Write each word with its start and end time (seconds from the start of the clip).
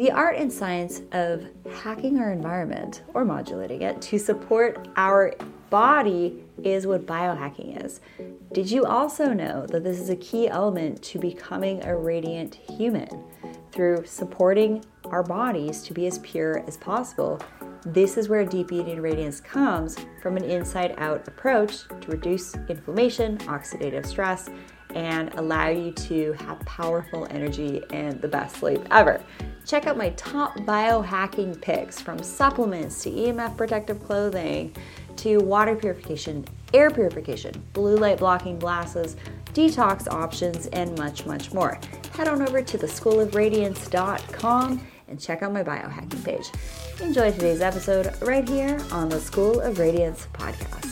The 0.00 0.10
art 0.12 0.36
and 0.36 0.50
science 0.50 1.02
of 1.12 1.44
hacking 1.70 2.18
our 2.20 2.32
environment 2.32 3.02
or 3.12 3.22
modulating 3.22 3.82
it 3.82 4.00
to 4.00 4.18
support 4.18 4.88
our 4.96 5.34
body 5.68 6.42
is 6.64 6.86
what 6.86 7.04
biohacking 7.04 7.84
is. 7.84 8.00
Did 8.54 8.70
you 8.70 8.86
also 8.86 9.34
know 9.34 9.66
that 9.66 9.84
this 9.84 10.00
is 10.00 10.08
a 10.08 10.16
key 10.16 10.48
element 10.48 11.02
to 11.02 11.18
becoming 11.18 11.84
a 11.84 11.94
radiant 11.94 12.54
human? 12.54 13.10
Through 13.72 14.06
supporting 14.06 14.82
our 15.04 15.22
bodies 15.22 15.82
to 15.82 15.92
be 15.92 16.06
as 16.06 16.18
pure 16.20 16.64
as 16.66 16.78
possible, 16.78 17.38
this 17.84 18.16
is 18.16 18.30
where 18.30 18.46
deep 18.46 18.72
eating 18.72 19.02
radiance 19.02 19.38
comes 19.38 19.98
from 20.22 20.38
an 20.38 20.44
inside 20.44 20.94
out 20.96 21.28
approach 21.28 21.86
to 21.88 22.10
reduce 22.10 22.54
inflammation, 22.70 23.36
oxidative 23.40 24.06
stress, 24.06 24.48
and 24.94 25.34
allow 25.34 25.68
you 25.68 25.92
to 25.92 26.32
have 26.32 26.58
powerful 26.60 27.26
energy 27.30 27.82
and 27.90 28.18
the 28.22 28.28
best 28.28 28.56
sleep 28.56 28.80
ever. 28.90 29.20
Check 29.66 29.86
out 29.86 29.96
my 29.96 30.10
top 30.10 30.56
biohacking 30.58 31.60
picks 31.60 32.00
from 32.00 32.22
supplements 32.22 33.02
to 33.04 33.10
EMF 33.10 33.56
protective 33.56 34.04
clothing 34.04 34.74
to 35.16 35.38
water 35.38 35.74
purification, 35.76 36.44
air 36.72 36.90
purification, 36.90 37.62
blue 37.72 37.96
light 37.96 38.18
blocking 38.18 38.58
glasses, 38.58 39.16
detox 39.52 40.08
options, 40.08 40.66
and 40.68 40.96
much, 40.98 41.26
much 41.26 41.52
more. 41.52 41.78
Head 42.14 42.28
on 42.28 42.42
over 42.42 42.62
to 42.62 42.78
theschoolofradiance.com 42.78 44.86
and 45.08 45.20
check 45.20 45.42
out 45.42 45.52
my 45.52 45.62
biohacking 45.62 46.24
page. 46.24 46.50
Enjoy 47.00 47.30
today's 47.32 47.60
episode 47.60 48.14
right 48.22 48.48
here 48.48 48.80
on 48.92 49.08
the 49.08 49.20
School 49.20 49.60
of 49.60 49.78
Radiance 49.78 50.26
podcast. 50.32 50.89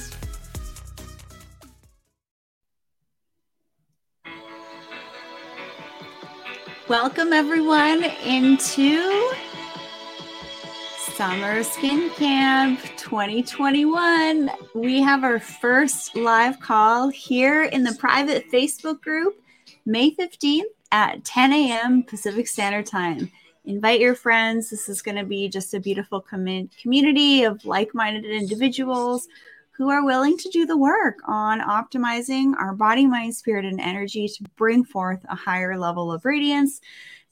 Welcome, 6.88 7.34
everyone, 7.34 8.02
into 8.24 9.30
Summer 10.96 11.62
Skin 11.62 12.08
Camp 12.08 12.80
2021. 12.96 14.50
We 14.74 15.02
have 15.02 15.22
our 15.22 15.38
first 15.38 16.16
live 16.16 16.58
call 16.60 17.10
here 17.10 17.64
in 17.64 17.82
the 17.82 17.94
private 17.98 18.50
Facebook 18.50 19.02
group, 19.02 19.34
May 19.84 20.12
15th 20.12 20.62
at 20.90 21.22
10 21.26 21.52
a.m. 21.52 22.04
Pacific 22.04 22.48
Standard 22.48 22.86
Time. 22.86 23.30
Invite 23.66 24.00
your 24.00 24.14
friends. 24.14 24.70
This 24.70 24.88
is 24.88 25.02
going 25.02 25.18
to 25.18 25.24
be 25.24 25.46
just 25.50 25.74
a 25.74 25.80
beautiful 25.80 26.22
com- 26.22 26.70
community 26.80 27.44
of 27.44 27.62
like 27.66 27.94
minded 27.94 28.24
individuals 28.24 29.28
who 29.78 29.88
are 29.88 30.04
willing 30.04 30.36
to 30.36 30.48
do 30.50 30.66
the 30.66 30.76
work 30.76 31.18
on 31.26 31.60
optimizing 31.60 32.52
our 32.58 32.74
body, 32.74 33.06
mind, 33.06 33.34
spirit, 33.34 33.64
and 33.64 33.80
energy 33.80 34.26
to 34.26 34.42
bring 34.56 34.84
forth 34.84 35.24
a 35.28 35.36
higher 35.36 35.78
level 35.78 36.10
of 36.10 36.24
radiance 36.24 36.80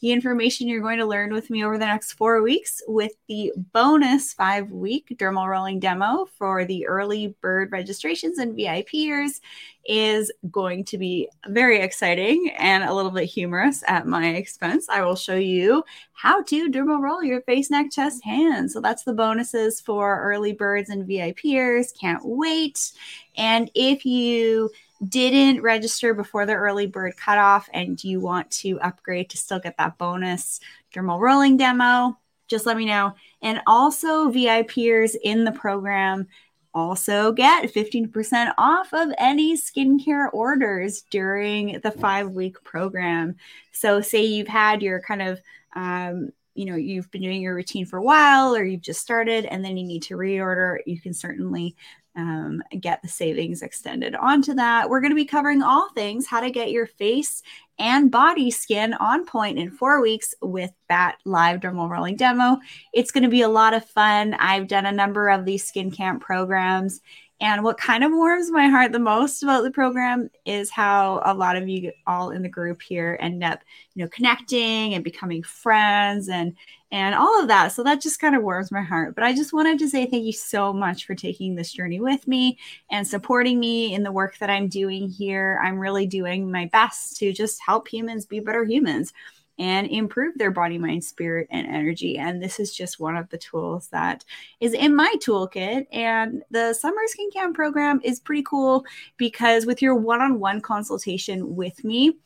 the 0.00 0.12
information 0.12 0.68
you're 0.68 0.80
going 0.80 0.98
to 0.98 1.06
learn 1.06 1.32
with 1.32 1.48
me 1.48 1.64
over 1.64 1.78
the 1.78 1.86
next 1.86 2.12
four 2.12 2.42
weeks 2.42 2.82
with 2.86 3.12
the 3.28 3.52
bonus 3.72 4.34
five 4.34 4.70
week 4.70 5.16
dermal 5.18 5.48
rolling 5.48 5.80
demo 5.80 6.26
for 6.38 6.64
the 6.64 6.86
early 6.86 7.34
bird 7.40 7.72
registrations 7.72 8.38
and 8.38 8.56
VIPers 8.56 9.40
is 9.86 10.32
going 10.50 10.84
to 10.84 10.98
be 10.98 11.28
very 11.48 11.80
exciting 11.80 12.50
and 12.58 12.84
a 12.84 12.92
little 12.92 13.10
bit 13.10 13.24
humorous 13.24 13.84
at 13.86 14.06
my 14.06 14.28
expense. 14.28 14.88
I 14.88 15.02
will 15.02 15.16
show 15.16 15.36
you 15.36 15.84
how 16.12 16.42
to 16.42 16.70
dermal 16.70 17.00
roll 17.00 17.22
your 17.22 17.40
face, 17.42 17.70
neck, 17.70 17.90
chest, 17.90 18.24
hands. 18.24 18.72
So 18.72 18.80
that's 18.80 19.04
the 19.04 19.14
bonuses 19.14 19.80
for 19.80 20.20
early 20.22 20.52
birds 20.52 20.90
and 20.90 21.08
VIPers. 21.08 21.98
Can't 21.98 22.22
wait. 22.24 22.92
And 23.36 23.70
if 23.74 24.04
you 24.04 24.70
didn't 25.06 25.62
register 25.62 26.14
before 26.14 26.46
the 26.46 26.54
early 26.54 26.86
bird 26.86 27.16
cutoff 27.16 27.68
and 27.72 28.02
you 28.02 28.20
want 28.20 28.50
to 28.50 28.80
upgrade 28.80 29.30
to 29.30 29.36
still 29.36 29.58
get 29.58 29.76
that 29.76 29.98
bonus 29.98 30.60
dermal 30.94 31.20
rolling 31.20 31.56
demo, 31.56 32.18
just 32.48 32.66
let 32.66 32.76
me 32.76 32.84
know. 32.84 33.14
And 33.42 33.60
also, 33.66 34.30
VIPers 34.30 35.14
in 35.22 35.44
the 35.44 35.52
program 35.52 36.26
also 36.74 37.32
get 37.32 37.72
15% 37.72 38.52
off 38.58 38.92
of 38.92 39.08
any 39.18 39.56
skincare 39.56 40.28
orders 40.32 41.02
during 41.10 41.80
the 41.80 41.90
five 41.90 42.30
week 42.30 42.62
program. 42.64 43.36
So, 43.72 44.00
say 44.00 44.24
you've 44.24 44.48
had 44.48 44.82
your 44.82 45.00
kind 45.00 45.22
of 45.22 45.40
um, 45.74 46.30
you 46.56 46.64
know 46.64 46.76
you've 46.76 47.10
been 47.10 47.22
doing 47.22 47.42
your 47.42 47.54
routine 47.54 47.86
for 47.86 47.98
a 47.98 48.02
while 48.02 48.54
or 48.54 48.64
you've 48.64 48.80
just 48.80 49.00
started 49.00 49.44
and 49.46 49.64
then 49.64 49.76
you 49.76 49.84
need 49.84 50.02
to 50.02 50.16
reorder 50.16 50.78
you 50.86 51.00
can 51.00 51.14
certainly 51.14 51.76
um, 52.16 52.62
get 52.80 53.02
the 53.02 53.08
savings 53.08 53.62
extended 53.62 54.14
onto 54.14 54.54
that. 54.54 54.88
We're 54.88 55.00
going 55.00 55.10
to 55.10 55.16
be 55.16 55.26
covering 55.26 55.62
all 55.62 55.90
things 55.90 56.26
how 56.26 56.40
to 56.40 56.50
get 56.50 56.70
your 56.70 56.86
face 56.86 57.42
and 57.78 58.10
body 58.10 58.50
skin 58.50 58.94
on 58.94 59.26
point 59.26 59.58
in 59.58 59.70
four 59.70 60.00
weeks 60.00 60.34
with 60.40 60.72
that 60.88 61.18
live 61.26 61.60
dermal 61.60 61.90
rolling 61.90 62.16
demo. 62.16 62.58
It's 62.94 63.10
going 63.10 63.24
to 63.24 63.28
be 63.28 63.42
a 63.42 63.48
lot 63.48 63.74
of 63.74 63.84
fun. 63.84 64.34
I've 64.34 64.66
done 64.66 64.86
a 64.86 64.92
number 64.92 65.28
of 65.28 65.44
these 65.44 65.66
skin 65.66 65.90
camp 65.90 66.22
programs. 66.22 67.02
And 67.40 67.62
what 67.62 67.76
kind 67.76 68.02
of 68.02 68.12
warms 68.12 68.50
my 68.50 68.68
heart 68.68 68.92
the 68.92 68.98
most 68.98 69.42
about 69.42 69.62
the 69.62 69.70
program 69.70 70.30
is 70.46 70.70
how 70.70 71.20
a 71.22 71.34
lot 71.34 71.56
of 71.56 71.68
you 71.68 71.92
all 72.06 72.30
in 72.30 72.40
the 72.40 72.48
group 72.48 72.80
here 72.80 73.18
end 73.20 73.44
up, 73.44 73.60
you 73.94 74.02
know, 74.02 74.08
connecting 74.08 74.94
and 74.94 75.04
becoming 75.04 75.42
friends 75.42 76.30
and 76.30 76.56
and 76.92 77.14
all 77.14 77.40
of 77.40 77.48
that. 77.48 77.72
So 77.72 77.82
that 77.82 78.00
just 78.00 78.20
kind 78.20 78.34
of 78.34 78.42
warms 78.42 78.72
my 78.72 78.80
heart. 78.80 79.14
But 79.14 79.24
I 79.24 79.34
just 79.34 79.52
wanted 79.52 79.78
to 79.80 79.88
say 79.88 80.06
thank 80.06 80.24
you 80.24 80.32
so 80.32 80.72
much 80.72 81.04
for 81.04 81.14
taking 81.14 81.54
this 81.54 81.72
journey 81.72 82.00
with 82.00 82.26
me 82.26 82.58
and 82.90 83.06
supporting 83.06 83.60
me 83.60 83.92
in 83.92 84.02
the 84.02 84.12
work 84.12 84.38
that 84.38 84.50
I'm 84.50 84.68
doing 84.68 85.08
here. 85.10 85.60
I'm 85.62 85.78
really 85.78 86.06
doing 86.06 86.50
my 86.50 86.66
best 86.72 87.16
to 87.18 87.32
just 87.32 87.60
help 87.60 87.88
humans 87.88 88.24
be 88.24 88.40
better 88.40 88.64
humans 88.64 89.12
and 89.58 89.86
improve 89.88 90.36
their 90.36 90.50
body, 90.50 90.78
mind, 90.78 91.02
spirit, 91.02 91.46
and 91.50 91.66
energy. 91.66 92.18
And 92.18 92.42
this 92.42 92.60
is 92.60 92.74
just 92.74 93.00
one 93.00 93.16
of 93.16 93.28
the 93.30 93.38
tools 93.38 93.88
that 93.88 94.24
is 94.60 94.74
in 94.74 94.94
my 94.94 95.14
toolkit. 95.18 95.86
And 95.92 96.42
the 96.50 96.74
Summer 96.74 97.00
Skin 97.06 97.30
Camp 97.30 97.54
program 97.54 98.00
is 98.04 98.20
pretty 98.20 98.42
cool 98.42 98.84
because 99.16 99.66
with 99.66 99.80
your 99.80 99.94
one 99.94 100.20
on 100.20 100.40
one 100.40 100.60
consultation 100.60 101.56
with 101.56 101.84
me, 101.84 102.18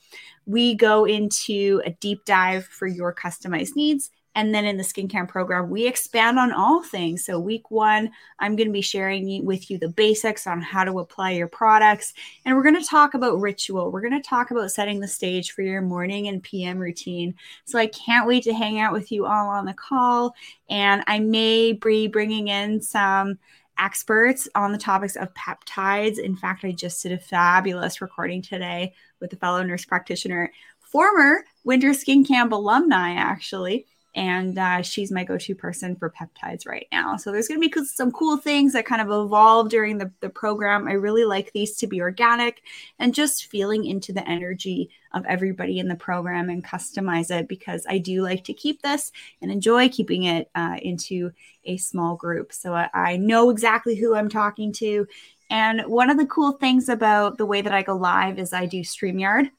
we 0.46 0.74
go 0.74 1.04
into 1.04 1.82
a 1.84 1.90
deep 1.90 2.24
dive 2.24 2.64
for 2.66 2.86
your 2.86 3.14
customized 3.14 3.76
needs 3.76 4.10
and 4.36 4.54
then 4.54 4.64
in 4.64 4.76
the 4.76 4.84
skincare 4.84 5.28
program, 5.28 5.70
we 5.70 5.88
expand 5.88 6.38
on 6.38 6.52
all 6.52 6.82
things. 6.82 7.24
So, 7.24 7.40
week 7.40 7.70
one, 7.70 8.10
I'm 8.38 8.54
going 8.54 8.68
to 8.68 8.72
be 8.72 8.80
sharing 8.80 9.44
with 9.44 9.70
you 9.70 9.78
the 9.78 9.88
basics 9.88 10.46
on 10.46 10.62
how 10.62 10.84
to 10.84 11.00
apply 11.00 11.32
your 11.32 11.48
products. 11.48 12.14
And 12.44 12.56
we're 12.56 12.62
going 12.62 12.80
to 12.80 12.88
talk 12.88 13.14
about 13.14 13.40
ritual. 13.40 13.90
We're 13.90 14.00
going 14.00 14.20
to 14.20 14.28
talk 14.28 14.52
about 14.52 14.70
setting 14.70 15.00
the 15.00 15.08
stage 15.08 15.50
for 15.50 15.62
your 15.62 15.82
morning 15.82 16.28
and 16.28 16.42
PM 16.42 16.78
routine. 16.78 17.34
So, 17.64 17.78
I 17.78 17.88
can't 17.88 18.28
wait 18.28 18.44
to 18.44 18.54
hang 18.54 18.78
out 18.78 18.92
with 18.92 19.10
you 19.10 19.26
all 19.26 19.48
on 19.48 19.64
the 19.64 19.74
call. 19.74 20.34
And 20.68 21.02
I 21.08 21.18
may 21.18 21.72
be 21.72 22.06
bringing 22.06 22.48
in 22.48 22.80
some 22.80 23.38
experts 23.80 24.48
on 24.54 24.72
the 24.72 24.78
topics 24.78 25.16
of 25.16 25.32
peptides. 25.34 26.18
In 26.18 26.36
fact, 26.36 26.64
I 26.64 26.72
just 26.72 27.02
did 27.02 27.12
a 27.12 27.18
fabulous 27.18 28.00
recording 28.00 28.42
today 28.42 28.94
with 29.20 29.32
a 29.32 29.36
fellow 29.36 29.62
nurse 29.62 29.84
practitioner, 29.84 30.52
former 30.78 31.44
Winter 31.64 31.94
Skin 31.94 32.24
Camp 32.24 32.52
alumni, 32.52 33.12
actually 33.12 33.86
and 34.14 34.58
uh, 34.58 34.82
she's 34.82 35.12
my 35.12 35.24
go-to 35.24 35.54
person 35.54 35.94
for 35.94 36.10
peptides 36.10 36.66
right 36.66 36.88
now. 36.90 37.16
So 37.16 37.30
there's 37.30 37.48
going 37.48 37.60
to 37.60 37.68
be 37.68 37.84
some 37.86 38.10
cool 38.10 38.36
things 38.36 38.72
that 38.72 38.86
kind 38.86 39.00
of 39.00 39.08
evolve 39.08 39.68
during 39.68 39.98
the, 39.98 40.10
the 40.20 40.30
program. 40.30 40.88
I 40.88 40.92
really 40.92 41.24
like 41.24 41.52
these 41.52 41.76
to 41.76 41.86
be 41.86 42.00
organic 42.00 42.62
and 42.98 43.14
just 43.14 43.46
feeling 43.46 43.84
into 43.84 44.12
the 44.12 44.28
energy 44.28 44.90
of 45.12 45.24
everybody 45.26 45.78
in 45.78 45.88
the 45.88 45.96
program 45.96 46.50
and 46.50 46.64
customize 46.64 47.30
it 47.30 47.48
because 47.48 47.84
i 47.88 47.98
do 47.98 48.22
like 48.22 48.44
to 48.44 48.52
keep 48.52 48.80
this 48.82 49.10
and 49.42 49.50
enjoy 49.50 49.88
keeping 49.88 50.24
it 50.24 50.48
uh, 50.54 50.76
into 50.80 51.32
a 51.64 51.76
small 51.76 52.16
group. 52.16 52.52
So 52.52 52.74
I, 52.74 52.88
I 52.94 53.16
know 53.16 53.50
exactly 53.50 53.96
who 53.96 54.14
i'm 54.14 54.28
talking 54.28 54.72
to. 54.74 55.06
And 55.50 55.82
one 55.86 56.10
of 56.10 56.16
the 56.16 56.26
cool 56.26 56.52
things 56.52 56.88
about 56.88 57.38
the 57.38 57.46
way 57.46 57.60
that 57.60 57.72
i 57.72 57.82
go 57.82 57.96
live 57.96 58.38
is 58.38 58.52
i 58.52 58.66
do 58.66 58.80
streamyard 58.80 59.50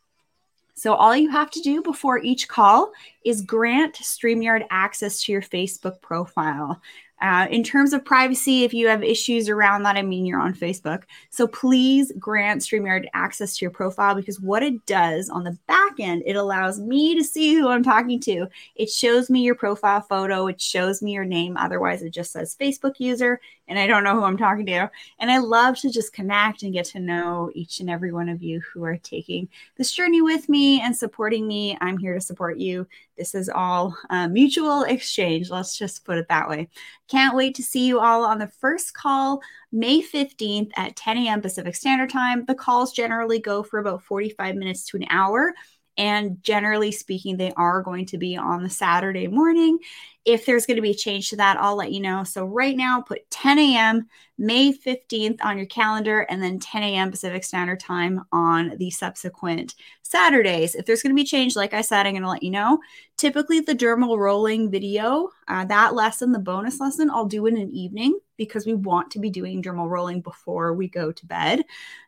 so, 0.82 0.96
all 0.96 1.16
you 1.16 1.30
have 1.30 1.52
to 1.52 1.62
do 1.62 1.84
before 1.84 2.18
each 2.24 2.48
call 2.48 2.92
is 3.24 3.44
grant 3.44 3.94
StreamYard 3.98 4.66
access 4.72 5.22
to 5.22 5.32
your 5.32 5.44
Facebook 5.44 6.02
profile. 6.02 6.82
Uh, 7.22 7.48
in 7.52 7.64
terms 7.64 7.94
of 7.94 8.04
privacy, 8.04 8.64
if 8.64 8.74
you 8.74 8.88
have 8.88 9.04
issues 9.04 9.48
around 9.48 9.84
that, 9.84 9.96
I 9.96 10.02
mean, 10.02 10.26
you're 10.26 10.42
on 10.42 10.56
Facebook. 10.56 11.04
So 11.30 11.48
please 11.48 12.12
grant 12.18 12.62
StreamYard 12.62 13.06
access 13.14 13.58
to 13.58 13.66
your 13.66 13.72
profile 13.72 14.16
because 14.16 14.40
what 14.40 14.64
it 14.64 14.86
does 14.88 15.30
on 15.30 15.44
the 15.44 15.58
back 15.68 16.00
end, 16.00 16.24
it 16.26 16.36
allows 16.36 16.80
me 16.80 17.16
to 17.16 17.24
see 17.24 17.54
who 17.54 17.70
I'm 17.70 17.84
talking 17.84 18.20
to. 18.22 18.48
It 18.76 18.90
shows 18.90 19.30
me 19.30 19.42
your 19.42 19.56
profile 19.56 20.02
photo, 20.02 20.48
it 20.48 20.60
shows 20.60 21.02
me 21.02 21.12
your 21.12 21.26
name. 21.26 21.58
Otherwise, 21.58 22.02
it 22.02 22.10
just 22.10 22.32
says 22.32 22.58
Facebook 22.60 23.00
user 23.00 23.40
and 23.72 23.80
I 23.80 23.88
don't 23.88 24.04
know 24.04 24.16
who 24.16 24.24
I'm 24.24 24.38
talking 24.38 24.66
to. 24.66 24.92
And 25.20 25.32
I 25.32 25.38
love 25.38 25.78
to 25.80 25.90
just 25.90 26.12
connect 26.12 26.64
and 26.64 26.74
get 26.74 26.86
to 26.88 27.00
know 27.00 27.52
each 27.54 27.80
and 27.80 27.90
every 27.90 28.12
one 28.12 28.28
of 28.28 28.44
you 28.44 28.60
who 28.60 28.84
are 28.84 28.98
taking 28.98 29.48
this 29.78 29.94
journey 29.94 30.22
with 30.22 30.50
me 30.50 30.82
and 30.82 30.96
supporting 30.96 31.48
me. 31.48 31.78
I'm 31.80 31.98
here 31.98 32.14
to 32.14 32.20
support 32.20 32.58
you. 32.58 32.86
This 33.18 33.34
is 33.34 33.48
all 33.48 33.96
uh, 34.10 34.28
mutual 34.28 34.84
exchange. 34.84 35.50
Let's 35.50 35.78
just 35.78 36.04
put 36.04 36.18
it 36.18 36.28
that 36.28 36.50
way. 36.50 36.68
Can't 37.12 37.36
wait 37.36 37.56
to 37.56 37.64
see 37.64 37.86
you 37.86 38.00
all 38.00 38.24
on 38.24 38.40
the 38.40 38.48
first 38.48 38.94
call, 38.94 39.42
May 39.74 40.02
15th 40.02 40.72
at 40.78 40.96
10 40.96 41.18
a.m. 41.18 41.42
Pacific 41.42 41.76
Standard 41.76 42.10
Time. 42.10 42.46
The 42.46 42.56
calls 42.56 42.94
generally 42.94 43.38
go 43.38 43.64
for 43.64 43.80
about 43.80 44.02
45 44.04 44.56
minutes 44.56 44.86
to 44.86 44.98
an 44.98 45.06
hour. 45.10 45.54
And 45.98 46.42
generally 46.42 46.92
speaking, 46.92 47.38
they 47.38 47.52
are 47.58 47.82
going 47.82 48.06
to 48.08 48.18
be 48.18 48.38
on 48.38 48.64
the 48.64 48.70
Saturday 48.70 49.28
morning. 49.28 49.80
If 50.24 50.46
there's 50.46 50.66
going 50.66 50.78
to 50.78 50.82
be 50.82 50.92
a 50.92 50.96
change 50.96 51.30
to 51.30 51.36
that, 51.38 51.58
I'll 51.58 51.76
let 51.76 51.92
you 51.92 52.00
know. 52.00 52.24
So, 52.24 52.46
right 52.46 52.78
now, 52.78 53.02
put 53.02 53.30
10 53.30 53.60
a.m. 53.60 54.08
May 54.38 54.72
15th 54.72 55.40
on 55.44 55.58
your 55.58 55.66
calendar 55.68 56.22
and 56.22 56.42
then 56.42 56.60
10 56.60 56.84
a.m. 56.84 57.12
Pacific 57.12 57.44
Standard 57.44 57.80
Time 57.80 58.24
on 58.32 58.78
the 58.78 58.90
subsequent 58.90 59.76
Saturdays. 60.02 60.76
If 60.76 60.86
there's 60.86 61.04
going 61.04 61.16
to 61.16 61.22
be 61.22 61.26
change, 61.26 61.56
like 61.56 61.74
I 61.74 61.82
said, 61.82 62.06
I'm 62.06 62.14
going 62.14 62.24
to 62.24 62.30
let 62.30 62.44
you 62.44 62.52
know. 62.52 62.80
Typically, 63.18 63.60
the 63.60 63.76
dermal 63.76 64.18
rolling 64.18 64.72
video, 64.72 65.30
uh, 65.48 65.66
that 65.66 65.94
lesson, 65.94 66.32
the 66.32 66.40
bonus 66.40 66.80
lesson, 66.80 67.10
I'll 67.10 67.26
do 67.26 67.48
in 67.48 67.58
an 67.58 67.72
evening 67.72 68.20
because 68.42 68.66
we 68.66 68.74
want 68.74 69.12
to 69.12 69.20
be 69.20 69.30
doing 69.30 69.62
dermal 69.62 69.88
rolling 69.88 70.20
before 70.20 70.74
we 70.74 70.88
go 70.88 71.12
to 71.12 71.26
bed. 71.28 71.64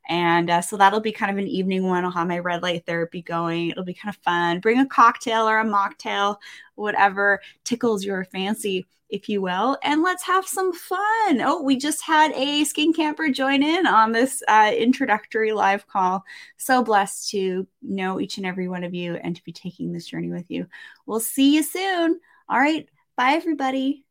And 0.10 0.50
uh, 0.50 0.62
so 0.62 0.78
that'll 0.78 1.00
be 1.00 1.12
kind 1.12 1.32
of 1.32 1.38
an 1.38 1.48
evening 1.48 1.84
one. 1.84 2.04
I'll 2.04 2.12
have 2.12 2.28
my 2.28 2.40
red 2.40 2.64
light 2.64 2.88
therapy 2.88 3.22
going. 3.22 3.70
It'll 3.70 3.84
be 3.84 3.94
kind 3.94 4.14
of 4.14 4.20
fun. 4.24 4.60
Bring 4.60 4.80
a 4.80 4.88
cocktail 4.88 5.48
or 5.48 5.60
a 5.60 5.64
mocktail, 5.64 6.38
whatever 6.74 7.40
tickles 7.64 8.04
your 8.04 8.26
fancy 8.26 8.88
if 9.10 9.30
you 9.30 9.44
will, 9.44 9.78
and 9.84 10.02
let's 10.02 10.24
have 10.24 10.48
some 10.48 10.74
fun. 10.74 11.40
Oh, 11.42 11.62
we 11.62 11.76
just 11.76 12.02
had 12.02 12.32
a 12.32 12.64
skin 12.64 12.94
camper 12.94 13.30
join 13.30 13.62
in 13.62 13.86
on 13.86 14.12
this 14.12 14.42
uh, 14.48 14.72
introductory 14.76 15.52
live 15.52 15.86
call. 15.88 16.24
So 16.58 16.84
blessed 16.84 17.30
to 17.30 17.68
know 17.84 18.20
each 18.20 18.38
and 18.38 18.46
every 18.46 18.68
one 18.68 18.84
of 18.84 18.96
you 18.96 19.18
and 19.18 19.36
to 19.36 19.44
be 19.44 19.52
taking 19.52 19.92
this 19.92 20.08
journey 20.08 20.32
with 20.32 20.50
you. 20.50 20.66
We'll 21.06 21.20
see 21.20 21.54
you 21.54 21.62
soon. 21.62 22.20
All 22.50 22.60
right. 22.60 22.90
Bye, 23.16 23.34
everybody. 23.34 24.03